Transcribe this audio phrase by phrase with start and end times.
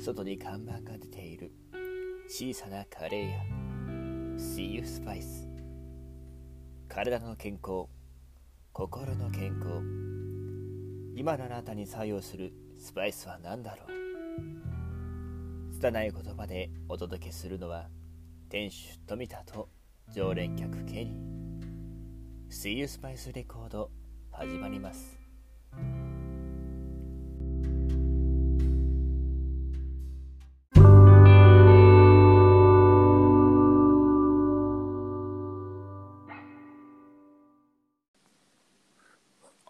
[0.00, 1.52] 外に看板が出ている。
[2.26, 3.38] 小さなカレー屋。
[4.38, 5.46] See You Spice
[6.88, 7.84] 体の健康。
[8.72, 9.82] 心の健康。
[11.14, 13.88] 今のあなたに作用するスパイスは何だろう。
[15.74, 17.90] 拙い言葉でお届けするのは
[18.48, 19.68] 店主富田と
[20.14, 22.50] 常連客ケニー。
[22.50, 23.90] See You Spice レコード
[24.32, 25.29] 始まります。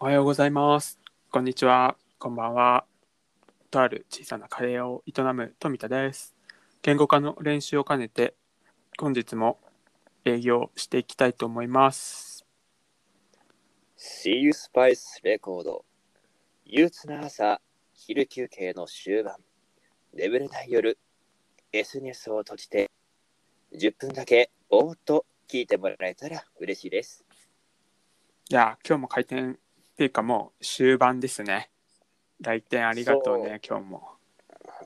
[0.03, 0.99] おはようございます。
[1.29, 1.95] こんにちは。
[2.17, 2.85] こんばんは。
[3.69, 6.33] とある小さなカレー屋を営む富田です。
[6.81, 8.33] 言語化の練習を兼ねて、
[8.97, 9.59] 本日も
[10.25, 12.47] 営業していきたいと思います。
[13.95, 15.85] See You Spice レコード
[16.65, 17.61] 憂鬱な朝
[17.93, 19.35] 昼休憩の終盤
[20.15, 20.97] 眠れない夜
[21.73, 22.89] SNS を閉じて
[23.75, 27.23] 10分だけぼーっと聞いてもらえたら嬉しいです
[28.49, 29.59] いや、今日も開店
[29.91, 31.69] っていうかもう終盤ですね。
[32.39, 34.11] 来店ありがとうね、今日も。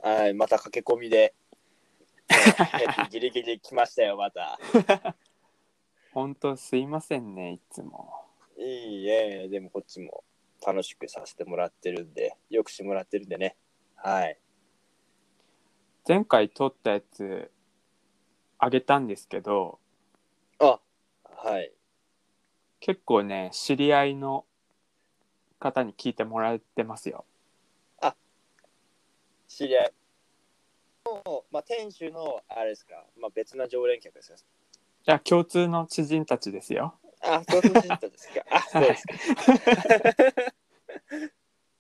[0.04, 1.34] はいまた駆け込みで
[3.10, 4.60] ギリギリ来ましたよまた
[6.14, 8.26] ほんとすいませんね、いつも。
[8.58, 10.24] いいえでもこっちも
[10.66, 13.58] 楽しくさせてもらってるんでよくしてもらってるんでね
[13.96, 14.40] はい
[16.08, 17.52] 前回撮ったやつ、
[18.60, 19.80] あげたんですけど、
[20.60, 20.80] あ
[21.24, 21.72] はい
[22.80, 24.46] 結構ね、知り合いの
[25.60, 27.26] 方に聞いてもらってますよ。
[29.56, 29.94] 知り合い
[31.06, 34.42] の、まあ、店主のあれですか、まあ、別な常連客ですかい
[35.06, 36.96] や、共通の知人たちですよ。
[37.22, 38.44] あ、共通人とですか。
[38.52, 39.14] あ、 そうですか。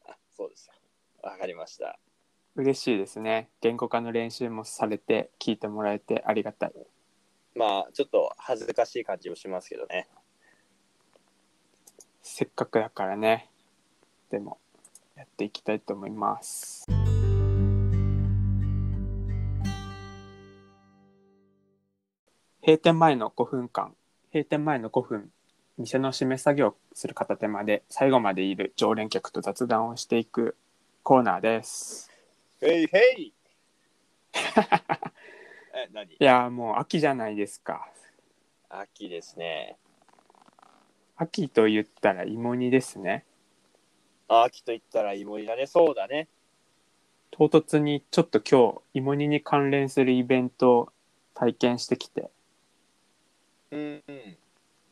[0.08, 0.76] あ、そうですか。
[1.24, 2.00] わかりました。
[2.56, 3.50] 嬉しいですね。
[3.60, 6.74] 言語化の練習もされて聞いてもらえてありがたい。
[7.56, 10.08] まあ、ちょっと恥ずかしい感じもしますけどね。
[12.22, 13.50] せっかくだからね。
[14.30, 14.58] でも、
[15.16, 16.88] やっていきたいと思います。
[22.62, 23.96] 閉店前の5分間、
[24.34, 25.32] 閉店前の5分、
[25.78, 30.56] 店の閉め作業をする片手まで最後までいる常連客と雑談をしていく
[31.04, 32.12] コーナーです。
[32.62, 33.34] へいへい
[35.76, 36.14] え、何？
[36.14, 37.88] いやーもう秋じゃないですか。
[38.70, 39.78] 秋ですね。
[41.18, 43.26] 秋と言ったら芋煮ですね。
[44.28, 45.68] あ秋と言ったら芋煮だね。
[45.68, 46.28] そうだね。
[47.32, 50.90] 唐突にちょっと今日芋煮に関連するイベントを
[51.34, 52.30] 体験してきて
[53.72, 54.38] うんうん。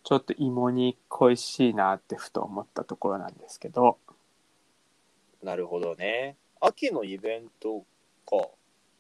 [0.03, 3.97] ちょっと芋煮恋しいなってふと思ったところなんですけど
[5.41, 6.35] なるほどね。
[6.59, 7.85] 秋のイベント
[8.25, 8.49] か。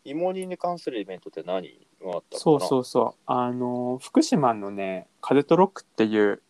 [0.05, 2.39] 芋煮に関するイベントって何があったのかな？
[2.39, 6.41] そうそうそうあの福島のね風とロックっていう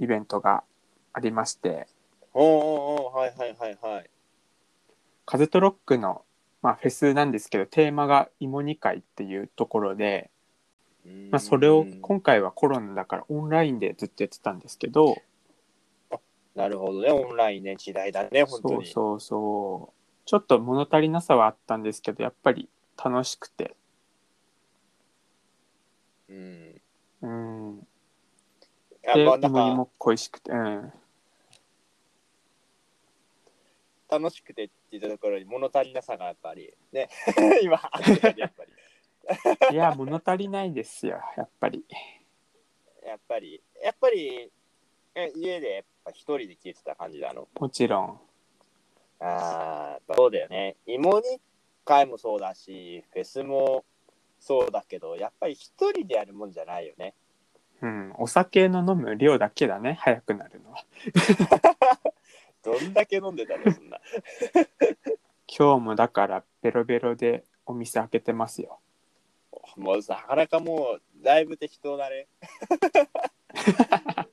[0.00, 0.64] イベントが
[1.12, 1.86] ありまして
[2.34, 4.10] おうおはいはいはいはい。
[5.26, 6.24] 風とロックの、
[6.62, 10.30] まあ、フェスなんですけどテーマが芋煮会っていうところで、
[11.30, 15.16] まあ、それを今回はコロナだからオンラインでずっとやってたんですけど
[16.54, 18.74] なるほどね、オンラインね、時代だね、本当に。
[18.74, 22.68] そうそうそうちょっと物足りなさはあったんですけどやっぱり
[23.02, 23.76] 楽しくて
[26.28, 26.80] うん。
[27.22, 27.86] うん
[29.06, 30.92] あでまあなんか芋煮も恋しくてうん
[34.10, 37.08] 楽しくてって言ったところに物足りなさがやっぱりね、
[37.62, 37.80] 今、
[38.36, 38.72] やっぱり。
[39.72, 41.84] いや物足りないですよやっぱり
[43.04, 44.50] やっぱり、やっぱり、
[45.14, 47.46] え家でやっぱ一人で聞いてた感じなの？
[47.60, 48.20] もちろん
[49.20, 50.76] ああ、そうだよね。
[50.86, 51.40] 芋煮
[51.84, 53.84] 会もそうだし、フェスも
[54.38, 57.14] そうだけど、やっぱり一人でやるもんじゃないよね。
[57.80, 60.82] うんお酒の飲む量だけだね早くなるのは
[62.68, 63.98] どんだけ飲んでたの、そんな。
[65.48, 68.80] 今日もだからベロベロでお店開けてますよ
[69.76, 72.28] もうなかなかもう、だいぶ適当だね。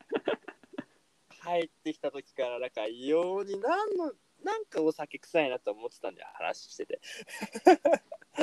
[1.40, 4.12] 入ってきた時から、なんか異様に何の、
[4.44, 7.00] なんかお酒臭いなと思ってたんだよ、話してて。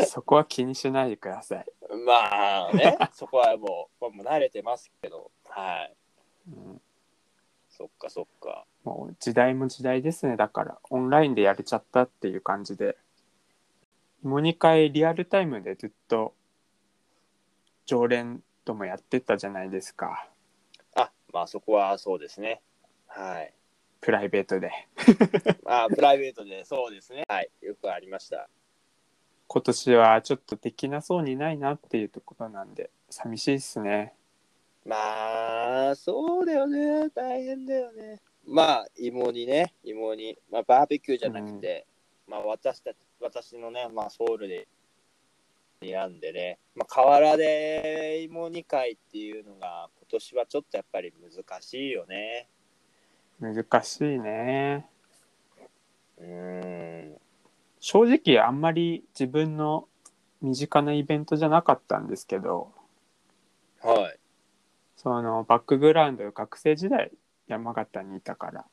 [0.07, 1.67] そこは気にしないでください、
[2.07, 5.97] まあね、そこはもう、もう慣れてますけど、はい。
[7.79, 8.65] うん、そっかそっか。
[8.85, 12.97] もう時代も時代ですねだからオンラインでやれちゃったっていう感じで
[14.25, 16.35] 芋煮会リアルタイムでずっと
[17.87, 20.29] 常連ともやってたじゃないですか
[20.95, 22.61] あ、まあそこはそうですね。
[23.09, 23.53] はい。
[24.01, 24.73] プライベートで
[25.65, 27.25] まあ、プライベートでそうですね。
[27.29, 27.51] はい。
[27.61, 28.49] よくありました。
[29.49, 34.15] 今年はちょっとできなそうにないなっていうところなんで寂しいっすね
[34.85, 37.09] まあ、そうだよね。
[37.11, 38.21] 大変だよね。
[38.47, 39.75] まあ、芋煮ね。
[39.85, 40.37] 芋煮。
[40.51, 41.87] まあ、バーベキューじゃなくて、
[42.27, 44.67] まあ、私たち、私のね、まあ、ソウルで
[45.81, 52.49] 選んでね、まあ、河原で芋煮会っていうのが、今年はちょっとやっぱり難しいよね。
[53.43, 54.87] 難しいね
[56.19, 57.17] うーん。
[57.81, 59.89] 正直あんまり自分の
[60.41, 62.73] 身近なイベントじゃなかったんですけど
[63.81, 64.22] はい。
[65.03, 67.11] そのバックグラウンド学生時代
[67.49, 68.65] 山形にいたから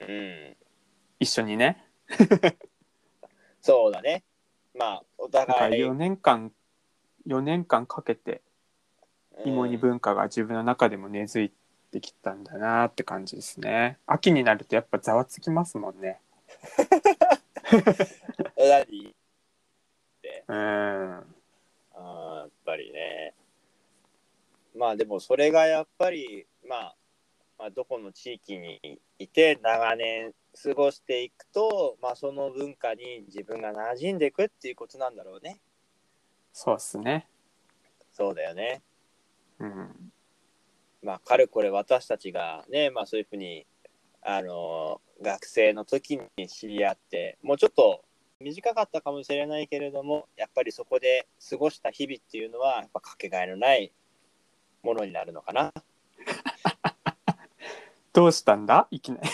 [0.00, 0.56] うん。
[1.18, 1.84] 一緒にね
[3.60, 4.24] そうだね。
[4.74, 5.82] まあ、お互い。
[5.82, 6.50] 4年間
[7.28, 8.40] 4年間かけて
[9.44, 11.52] 芋煮うん文化が自分の中でも根付い
[11.92, 16.20] てきたんだなって感じですね秋になるとやっぱざわつきますもんね
[18.56, 19.14] 何
[20.48, 23.34] うんあーやっぱりね。
[24.74, 26.96] まあでもそれがやっぱり、まあ、
[27.58, 30.32] まあどこの地域にいて長年
[30.62, 35.60] 過ごしていくと、まあその文化に自分が馴染んでいくっていうことなんだろうね。
[36.52, 37.28] そうっすね
[38.12, 38.82] そうだよね。
[39.58, 40.12] うん
[41.02, 43.66] まあかれこれ私たちがね、まあそういうふうに、
[44.22, 48.04] あの学生の時に知り合って、もうちょっと
[48.40, 53.92] 短かったかもしれないけれども、やっぱりそこで過ごした日々っていうのは、やっぱかけがえのない
[54.82, 55.72] ものになるのかな？
[58.12, 58.88] どうしたんだ？
[58.90, 59.28] いきなり。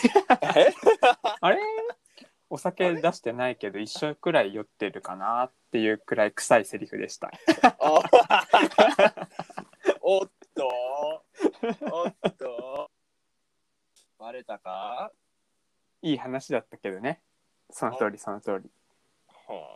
[0.57, 0.73] え？
[1.41, 1.59] あれ？
[2.49, 7.33] お酒出してないけど一緒くらい酔ってるかなっていうくらい臭いセリフでした。
[7.81, 8.01] お
[10.21, 10.69] おっと。
[11.91, 12.91] おっと。
[14.19, 15.11] バレたか？
[16.03, 17.21] いい話だったけどね。
[17.71, 18.71] その通りその通り。
[19.49, 19.76] は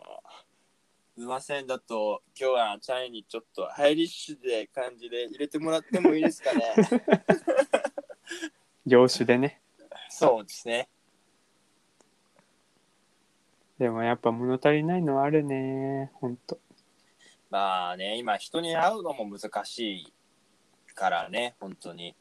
[1.21, 1.67] すいません。
[1.67, 6.63] だと今日はチャイにちょっとハイリッシュで感じで入れてもらってもいいですかね？
[8.87, 9.61] 業種でね。
[10.09, 10.89] そうですね。
[13.77, 16.59] でもやっぱ物足りないのはあるねほんと。
[17.51, 20.13] まあね今人に会うのも難しい
[20.95, 22.15] からね本当に、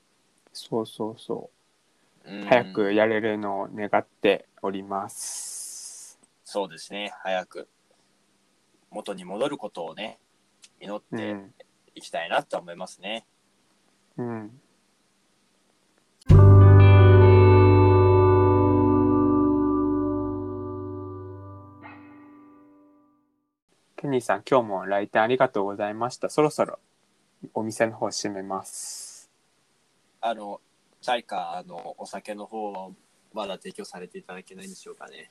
[0.52, 1.50] そうそうそ
[2.26, 2.30] う。
[2.30, 2.44] うん。
[2.44, 6.20] 早くやれるのを願っております。
[6.44, 7.68] そうですね早く
[8.90, 10.18] 元に戻ることをね
[10.80, 11.54] 祈っうてん。
[11.94, 13.26] いきたいなと思いますね、
[14.16, 14.60] うん。
[23.96, 26.30] ケニーさん今日も来店ありがとうございました。
[26.30, 26.78] そろそろ
[27.54, 29.30] お店の方閉めます。
[30.20, 30.60] あの
[31.00, 32.90] チャイかあのお酒の方は
[33.32, 35.30] まだ提供されていただけないんでしょうかね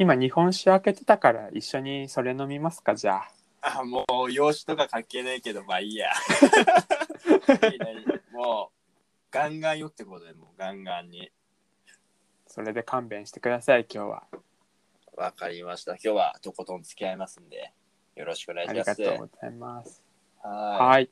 [0.00, 3.16] 今日本酒開けてたから一緒にそれ飲みますかじゃ
[3.62, 3.80] あ。
[3.80, 6.12] あもう容姿とか関係ないけどまあいいや。
[7.72, 8.78] いいねもう
[9.32, 11.32] ガンガンよってことでもうガンガンに。
[12.46, 14.22] それで勘弁してください今日は。
[15.16, 15.94] わかりました。
[15.94, 17.72] 今日はとことん付き合いますんで
[18.14, 19.02] よろしくお願いありします。
[19.02, 20.04] がとうございます。
[20.44, 20.50] は
[20.86, 21.10] はい。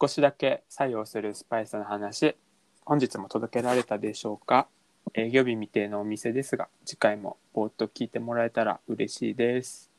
[0.00, 2.36] 少しだけ作用するスパイスの話
[2.84, 4.68] 本日も届けられたでしょうか？
[5.14, 9.90] 営業日未定のお店ですが次回もぼーっと聞いてもらえたら嬉しいです。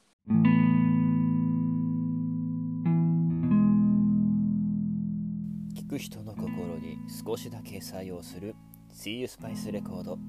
[5.75, 8.55] 聞く人の心に少しだけ作用する
[8.93, 10.19] See You Spice レコード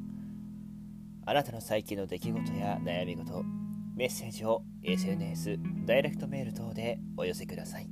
[1.27, 3.43] あなたの最近の出来事や悩み事
[3.97, 7.89] メッセージを SNS ダイレクトメール等でお寄せください。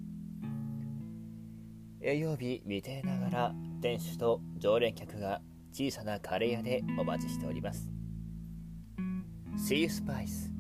[2.00, 5.40] 営業日未定ながら店主と常連客が
[5.78, 7.90] 小さなカレー屋でお待ちしております。
[9.58, 10.50] See You Spice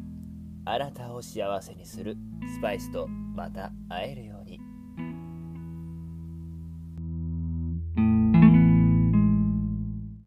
[0.66, 2.18] あなたを幸せにする
[2.54, 4.45] スパイスとまた会えるように。